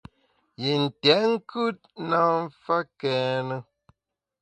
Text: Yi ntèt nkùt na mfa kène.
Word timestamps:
Yi 0.61 0.71
ntèt 0.83 1.23
nkùt 1.33 1.79
na 2.09 2.19
mfa 2.43 2.77
kène. 2.99 3.57